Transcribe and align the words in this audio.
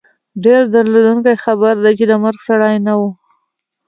ډېر 0.43 0.61
دردوونکی 0.73 1.35
خبر 1.43 1.73
دی، 1.83 1.93
د 2.09 2.13
مرګ 2.23 2.39
سړی 2.47 2.75
نه 2.87 2.93
وو 2.99 3.09